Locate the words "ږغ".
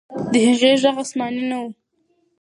0.81-0.97